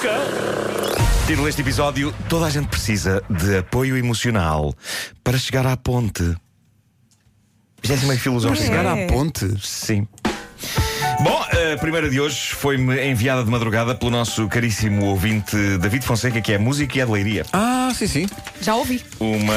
[0.00, 1.26] cão.
[1.26, 4.74] Título deste episódio: Toda a gente precisa de apoio emocional
[5.24, 6.22] para chegar à ponte.
[7.82, 8.64] Isto é assim meio filosófico.
[8.64, 9.04] Chegar não é?
[9.04, 9.46] à ponte.
[9.60, 10.06] Sim.
[11.22, 11.42] Bom,
[11.72, 16.52] a primeira de hoje foi-me enviada de madrugada pelo nosso caríssimo ouvinte David Fonseca, que
[16.52, 17.46] é músico e é de leiria.
[17.52, 18.26] Ah, sim, sim.
[18.60, 19.02] Já ouvi.
[19.18, 19.54] Uma,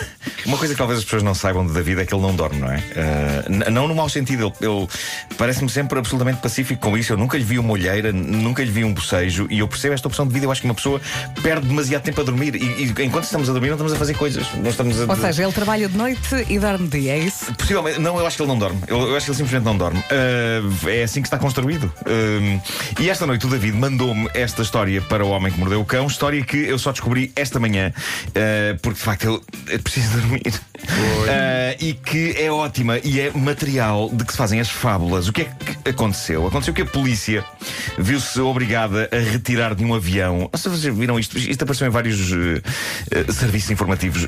[0.48, 2.58] uma coisa que talvez as pessoas não saibam de David é que ele não dorme,
[2.58, 2.78] não é?
[2.78, 4.88] Uh, não no mau sentido, ele, ele
[5.36, 7.12] parece-me sempre absolutamente pacífico com isso.
[7.12, 10.08] Eu nunca lhe vi uma olheira, nunca lhe vi um bocejo e eu percebo esta
[10.08, 10.46] opção de vida.
[10.46, 11.00] Eu acho que uma pessoa
[11.42, 14.14] perde demasiado tempo a dormir e, e enquanto estamos a dormir, não estamos a fazer
[14.14, 14.46] coisas.
[14.54, 15.04] Não estamos a.
[15.04, 17.52] Ou seja, ele trabalha de noite e dorme de dia, é isso?
[17.54, 18.80] Possivelmente, não, eu acho que ele não dorme.
[18.86, 19.98] Eu, eu acho que ele simplesmente não dorme.
[19.98, 21.92] Uh, é assim que está construído.
[22.06, 22.58] Um,
[23.02, 26.06] e esta noite o David mandou-me esta história para o Homem que Mordeu o Cão,
[26.06, 27.92] história que eu só descobri esta manhã,
[28.28, 30.60] uh, porque de facto eu, eu preciso dormir.
[30.78, 35.28] Uh, e que é ótima e é material de que se fazem as fábulas.
[35.28, 36.46] O que é que aconteceu?
[36.46, 37.44] Aconteceu que a polícia
[37.98, 40.48] viu-se obrigada a retirar de um avião.
[40.54, 42.36] Se vocês viram isto, isto apareceu em vários uh,
[43.28, 44.26] uh, serviços informativos.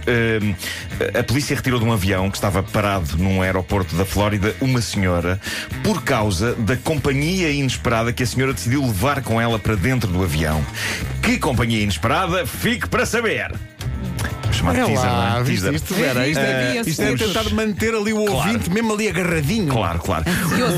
[1.19, 5.41] A polícia retirou de um avião que estava parado num aeroporto da Flórida uma senhora
[5.83, 10.23] por causa da companhia inesperada que a senhora decidiu levar com ela para dentro do
[10.23, 10.65] avião.
[11.23, 12.47] Que companhia inesperada?
[12.47, 13.70] Fique para saber!
[14.61, 15.43] Chamado É teaser, não lá, é?
[15.43, 15.75] viste Teaser.
[15.75, 16.29] isto, Vera?
[16.29, 19.73] Isto é, Eh, isto é tentar manter ali o ouvinte mesmo ali agarradinho.
[19.73, 20.25] Claro, claro.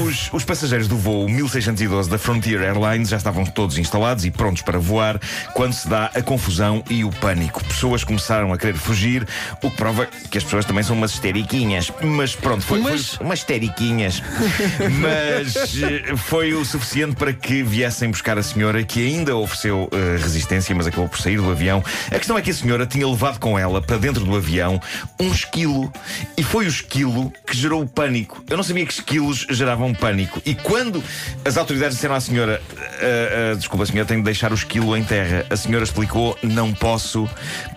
[0.06, 4.62] Os, os passageiros do voo 1612 da Frontier Airlines já estavam todos instalados e prontos
[4.62, 5.19] para voar
[5.55, 7.62] quando se dá a confusão e o pânico.
[7.64, 9.27] Pessoas começaram a querer fugir,
[9.62, 11.91] o que prova que as pessoas também são umas esteriquinhas.
[12.03, 13.38] Mas pronto, foi, foi Umas?
[13.41, 14.22] esteriquinhas.
[15.00, 20.16] Mas eh, foi o suficiente para que viessem buscar a senhora, que ainda ofereceu eh,
[20.20, 21.83] resistência, mas acabou por sair do avião.
[22.08, 24.81] A questão é que a senhora tinha levado com ela para dentro do avião
[25.19, 25.92] um esquilo.
[26.37, 28.42] E foi o esquilo que gerou o pânico.
[28.48, 30.42] Eu não sabia que esquilos geravam pânico.
[30.45, 31.03] E quando
[31.45, 35.05] as autoridades disseram à senhora: "Ah, ah, Desculpa, senhora, tenho de deixar o esquilo em
[35.05, 37.28] terra, a senhora explicou: Não posso,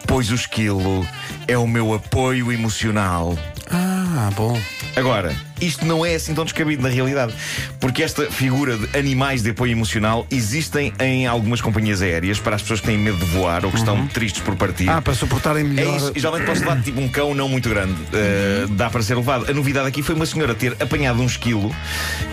[0.08, 1.08] pois o esquilo
[1.48, 3.38] é o meu apoio emocional.
[3.78, 4.58] Ah, bom.
[4.96, 7.34] Agora, isto não é assim tão descabido na realidade,
[7.82, 12.62] porque esta figura de animais de apoio emocional existem em algumas companhias aéreas para as
[12.62, 14.88] pessoas que têm medo de voar ou que estão tristes por partir.
[14.90, 15.98] Ah, para suportarem É melhor.
[15.98, 17.92] isso, e geralmente posso levar tipo um cão não muito grande.
[17.94, 19.50] Uh, dá para ser levado.
[19.50, 21.76] A novidade aqui foi uma senhora ter apanhado um esquilo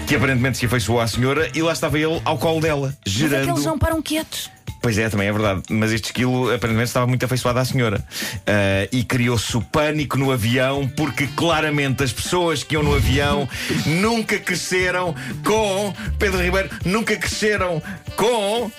[0.07, 3.19] que aparentemente se afeiçoou à senhora e lá estava ele ao colo dela, Mas é
[3.19, 3.51] que gerando.
[3.51, 4.49] eles não param quietos.
[4.83, 5.63] Pois é, também é verdade.
[5.71, 8.05] Mas este esquilo aparentemente estava muito afeiçoado à senhora.
[8.47, 13.49] Ah, e criou-se o pânico no avião, porque claramente as pessoas que iam no avião
[13.87, 15.95] nunca cresceram com.
[16.19, 17.81] Pedro Ribeiro, nunca cresceram
[18.17, 18.71] com.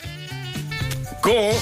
[1.21, 1.57] Com.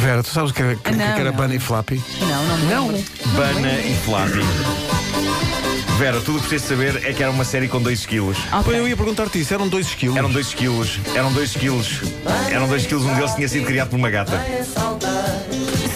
[0.00, 1.36] Vera, tu sabes o que era, que, Ah, não, que era não.
[1.36, 2.02] Bunny Flappy?
[2.20, 3.04] Não, não, não.
[3.34, 5.57] Bana e Flappy.
[5.98, 8.38] Vera, tudo o que precisas saber é que era uma série com 2 esquilos.
[8.64, 10.16] Pois eu ia perguntar-te isso, eram dois esquilos.
[10.16, 12.00] Eram 2 esquilos, eram 2 esquilos,
[12.52, 14.40] eram 2 esquilos, um deles tinha sido criado por uma gata.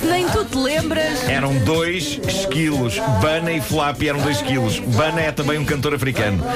[0.00, 1.22] Se nem tu te lembras.
[1.28, 2.98] Eram 2 esquilos.
[3.20, 4.80] Bana e Flappy eram 2 esquilos.
[4.80, 6.44] Bana é também um cantor africano.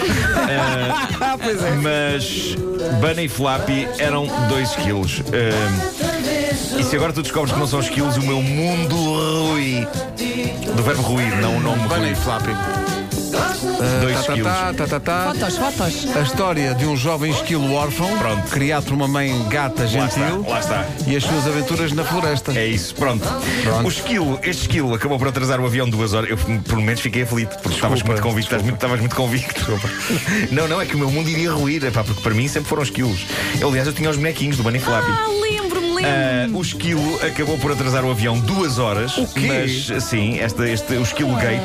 [1.21, 1.71] Ah, pois é.
[1.71, 2.57] Mas
[3.01, 5.23] Bana e Flappy eram 2 esquilos.
[5.33, 9.87] Ah, e se agora tu descobres que não são esquilos, o meu mundo rui.
[10.75, 12.17] Do verbo ruir, não o nome Bunny ruir.
[12.17, 12.96] Flappy.
[14.01, 14.43] 2 Tá, esquilos.
[14.53, 15.33] tá, tá, tá, tá.
[15.35, 16.17] Fotos, fotos.
[16.17, 18.49] A história de um jovem esquilo órfão, Pronto.
[18.51, 20.85] criado por uma mãe gata Lá gentil, está, lá está.
[21.07, 22.53] e as suas aventuras na floresta.
[22.59, 23.27] É isso, pronto.
[23.63, 23.85] Pronto.
[23.87, 26.31] O esquilo, este esquilo acabou por atrasar o avião duas horas.
[26.31, 28.47] Eu, por momentos, fiquei aflito, porque estavas muito convicto.
[28.47, 29.81] Estavas muito, estavas muito convicto.
[30.51, 32.83] Não, não, é que o meu mundo iria ruir, epá, porque para mim sempre foram
[32.83, 33.27] esquilos.
[33.61, 35.11] Eu, aliás, eu tinha os bonequinhos do Bunny Flappy.
[35.11, 35.27] Ah.
[36.05, 39.17] Ah, o esquilo acabou por atrasar o avião duas horas.
[39.17, 39.49] O quê?
[39.91, 41.62] Mas, sim, este, este, o esquilo gate.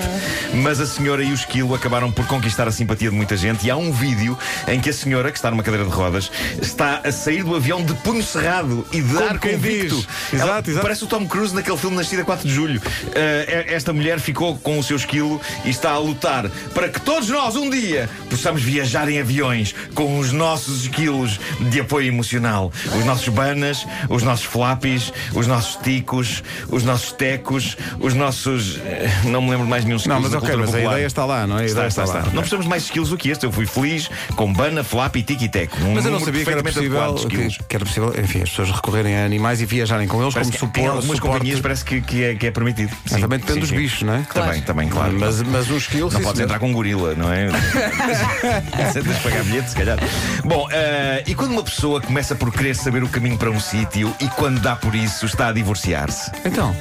[0.56, 3.66] Mas a senhora e o esquilo acabaram por conquistar a simpatia de muita gente.
[3.66, 4.38] E há um vídeo
[4.68, 6.32] em que a senhora, que está numa cadeira de rodas,
[6.62, 9.96] está a sair do avião de punho cerrado e de Como ar quem convicto.
[9.96, 10.08] diz.
[10.34, 10.84] Ela Exato, exato.
[10.84, 12.82] Parece o Tom Cruise naquele filme Nascida 4 de Julho.
[13.16, 17.30] Ah, esta mulher ficou com o seu esquilo e está a lutar para que todos
[17.30, 21.40] nós, um dia, possamos viajar em aviões com os nossos esquilos
[21.70, 22.72] de apoio emocional.
[22.98, 28.80] Os nossos banas, os nossos flappies, os nossos ticos, os nossos tecos, os nossos.
[28.86, 30.16] eh, Não me lembro mais nenhum esquilo.
[30.16, 31.66] Não, mas da ok, mas a ideia está lá, não é?
[31.66, 32.28] Está, está, está está.
[32.30, 32.34] lá.
[32.34, 33.46] Não precisamos de mais skills do que este.
[33.46, 35.78] Eu fui feliz com bana, flap, tico e teco.
[35.84, 38.50] Um Mas eu não sabia que era perfeitamente possível, que, que era possível, enfim, as
[38.50, 40.98] pessoas recorrerem a animais e viajarem com eles Parece como que em suporte.
[40.98, 41.34] algumas suporte.
[41.40, 42.92] companhias parece que, que é, que é permitido.
[43.04, 43.76] Mas Sim, também depende sim, dos sim.
[43.76, 44.22] bichos, não é?
[44.34, 45.14] Também, também, claro.
[45.20, 47.48] Mas, mas um esquilo, Não sim, podes entrar com um gorila, não é?
[48.94, 49.98] Tens de pagar bilhete, se calhar.
[50.44, 54.11] Bom, eh, e quando uma pessoa começa por querer saber o caminho para um sítio,
[54.20, 56.32] e, quando dá por isso, está a divorciar-se.
[56.46, 56.76] Então,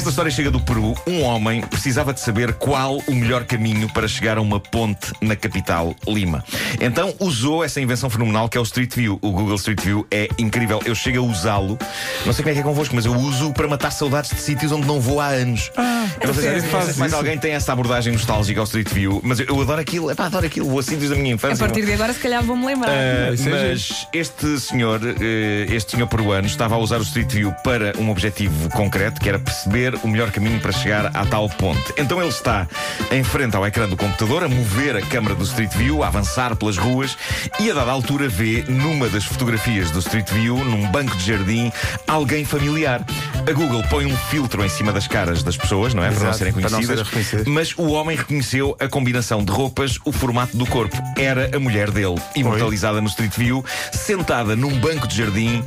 [0.00, 0.94] Esta história chega do Peru.
[1.06, 5.36] Um homem precisava de saber qual o melhor caminho para chegar a uma ponte na
[5.36, 6.42] capital, Lima.
[6.80, 9.18] Então usou essa invenção fenomenal que é o Street View.
[9.20, 10.80] O Google Street View é incrível.
[10.86, 11.78] Eu chego a usá-lo,
[12.24, 14.72] não sei como é que é convosco, mas eu uso para matar saudades de sítios
[14.72, 15.70] onde não vou há anos.
[15.76, 16.60] eu não sei, sério?
[16.62, 17.16] se- não sei Faz se mais isso?
[17.20, 20.10] alguém tem essa abordagem nostálgica ao Street View, mas eu, eu adoro aquilo.
[20.10, 20.66] Epá, adoro aquilo.
[20.70, 21.58] Vou a sítios da minha A infância.
[21.58, 22.88] partir de agora, se calhar, vou-me lembrar.
[22.88, 27.52] Uh, é mas este senhor, uh, este senhor peruano, estava a usar o Street View
[27.62, 31.92] para um objetivo concreto, que era perceber o melhor caminho para chegar à tal ponte.
[31.96, 32.66] Então ele está
[33.10, 36.54] em frente ao ecrã do computador, a mover a câmara do Street View, a avançar
[36.56, 37.16] pelas ruas
[37.58, 41.72] e a dada altura vê, numa das fotografias do Street View, num banco de jardim,
[42.06, 43.04] alguém familiar.
[43.48, 46.08] A Google põe um filtro em cima das caras das pessoas, não é?
[46.08, 46.98] para não Exato, serem para não conhecidas.
[46.98, 47.46] serem reconhecidas.
[47.46, 50.96] Mas o homem reconheceu a combinação de roupas, o formato do corpo.
[51.16, 55.64] Era a mulher dele, imortalizada no Street View, sentada num banco de jardim.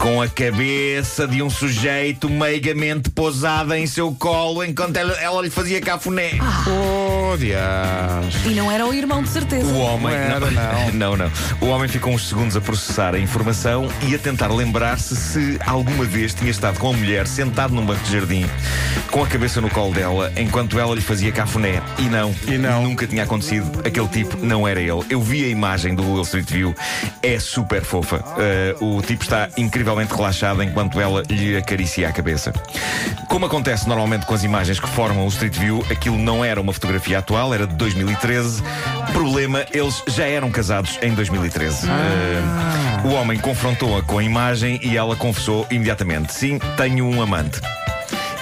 [0.00, 5.48] Com a cabeça de um sujeito meigamente pousada em seu colo enquanto ela, ela lhe
[5.48, 6.32] fazia cafuné.
[6.66, 8.34] oh, dias.
[8.44, 9.64] E não era o irmão, de certeza.
[9.66, 10.10] O homem.
[10.14, 10.92] Não era, não.
[10.92, 11.30] não, não.
[11.60, 16.04] O homem ficou uns segundos a processar a informação e a tentar lembrar-se se alguma
[16.04, 18.44] vez tinha estado com a mulher sentado num banco de jardim,
[19.10, 21.82] com a cabeça no colo dela, enquanto ela lhe fazia cafuné.
[21.98, 22.82] E não, E não.
[22.82, 23.80] nunca tinha acontecido.
[23.86, 25.02] Aquele tipo não era ele.
[25.08, 26.74] Eu vi a imagem do Google Street View,
[27.22, 28.22] é super fofa.
[28.80, 29.48] Uh, o tipo está
[29.84, 32.52] incrivelmente relaxado enquanto ela lhe acaricia a cabeça.
[33.28, 36.72] Como acontece normalmente com as imagens que formam o Street View, aquilo não era uma
[36.72, 38.62] fotografia atual, era de 2013.
[39.12, 41.86] Problema, eles já eram casados em 2013.
[41.86, 47.60] Uh, o homem confrontou-a com a imagem e ela confessou imediatamente: Sim, tenho um amante.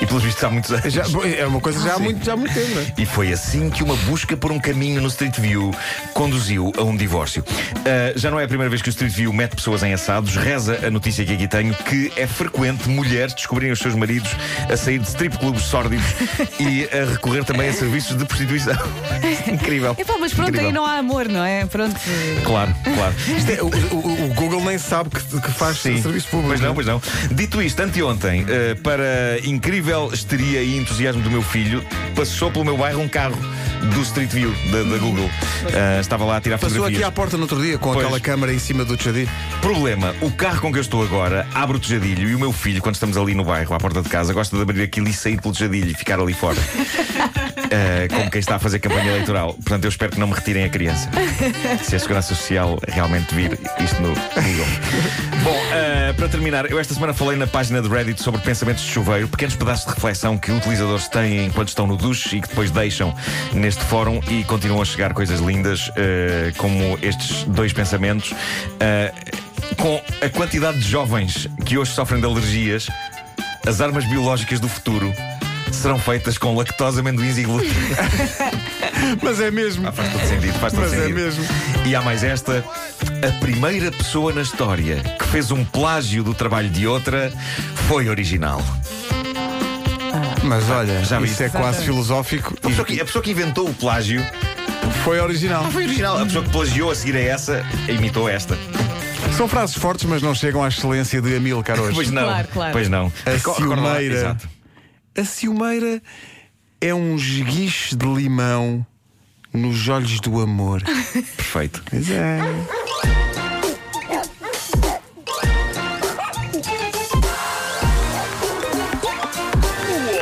[0.00, 0.92] E pelos vistos há muitos anos.
[0.92, 1.02] Já,
[1.38, 2.86] é uma coisa já há, muito, já há muito tempo, não é?
[2.98, 5.72] E foi assim que uma busca por um caminho no Street View
[6.12, 7.44] conduziu a um divórcio.
[7.86, 10.34] Ah, já não é a primeira vez que o Street View mete pessoas em assados.
[10.36, 14.30] Reza a notícia que aqui tenho que é frequente mulheres descobrirem os seus maridos
[14.70, 16.04] a sair de strip clubes sórdidos
[16.58, 18.74] e a recorrer também a serviços de prostituição.
[19.46, 19.94] Incrível.
[19.98, 20.68] Epá, mas pronto, Incrível.
[20.68, 21.64] aí não há amor, não é?
[21.66, 21.94] Pronto.
[22.44, 23.14] Claro, claro.
[23.36, 26.48] Isto é, o, o- o Google nem sabe que, que faz serviço público.
[26.48, 27.00] Pois não, pois não.
[27.30, 31.84] Dito isto, anteontem, eh, para incrível histeria e entusiasmo do meu filho,
[32.14, 33.36] passou pelo meu bairro um carro
[33.94, 35.28] do Street View da, da Google.
[35.72, 37.02] Eh, estava lá a tirar Passou fotografias.
[37.02, 38.04] aqui à porta no outro dia com Pois.
[38.04, 39.28] aquela câmara em cima do tejadilho.
[39.60, 42.80] Problema, o carro com que eu estou agora abre o tejadilho e o meu filho,
[42.80, 45.40] quando estamos ali no bairro, à porta de casa, gosta de abrir aquilo e sair
[45.40, 46.58] pelo tejadilho e ficar ali fora.
[47.72, 49.54] Eh, como quem está a fazer campanha eleitoral.
[49.54, 51.08] Portanto, eu espero que não me retirem a criança.
[51.82, 54.66] Se a Segurança Social realmente vir isto no Google.
[55.42, 58.90] Bom, eh, para terminar, eu esta semana falei na página de Reddit sobre pensamentos de
[58.90, 62.70] chuveiro, pequenos pedaços de reflexão que utilizadores têm enquanto estão no duche e que depois
[62.70, 63.14] deixam
[63.54, 68.34] neste fórum e continuam a chegar coisas lindas, eh, como estes dois pensamentos.
[69.78, 72.86] Com a quantidade de jovens que hoje sofrem de alergias,
[73.66, 75.12] as armas biológicas do futuro
[75.72, 77.70] serão feitas com lactose, amendoins e glúten.
[79.22, 79.86] Mas é mesmo.
[79.88, 81.14] Ah, faz todo sentido, faz todo Mas é sentido.
[81.14, 81.44] mesmo.
[81.86, 82.64] E há mais esta:
[83.26, 87.32] a primeira pessoa na história que fez um plágio do trabalho de outra
[87.88, 88.62] foi original.
[90.44, 92.54] Mas olha, Já isso é quase filosófico.
[92.62, 94.24] A pessoa, que, a pessoa que inventou o plágio
[95.04, 95.64] Foi original.
[95.70, 96.18] foi original.
[96.18, 98.58] A pessoa que plagiou a seguir a essa imitou esta.
[99.36, 101.94] São frases fortes, mas não chegam à excelência de Amilcar hoje.
[101.94, 102.24] Pois não.
[102.24, 102.72] Claro, claro.
[102.72, 103.12] Pois não.
[103.24, 104.14] A Recorda lá, ciumeira.
[104.14, 104.48] Exato.
[105.16, 106.02] A ciumeira
[106.80, 108.84] é um esguiche de limão
[109.52, 110.82] nos olhos do amor.
[111.36, 111.82] Perfeito.
[111.90, 112.38] Pois é.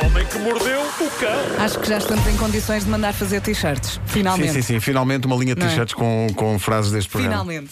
[0.01, 1.65] O homem que mordeu o cão.
[1.65, 3.93] Acho que já estamos em condições de mandar fazer t-shirts.
[3.95, 4.53] Sim, Finalmente.
[4.53, 4.81] sim, sim.
[4.81, 5.71] Finalmente uma linha de Não é?
[5.71, 7.33] t-shirts com, com frases deste programa.
[7.35, 7.69] Finalmente.